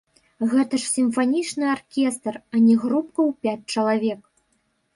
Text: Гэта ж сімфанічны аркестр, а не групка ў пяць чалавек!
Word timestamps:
Гэта 0.53 0.79
ж 0.83 0.89
сімфанічны 0.93 1.65
аркестр, 1.75 2.41
а 2.55 2.63
не 2.67 2.75
групка 2.85 3.19
ў 3.29 3.39
пяць 3.45 3.69
чалавек! 3.77 4.21